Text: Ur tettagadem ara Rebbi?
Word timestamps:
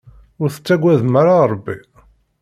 Ur 0.41 0.49
tettagadem 0.51 1.13
ara 1.21 1.49
Rebbi? 1.51 1.77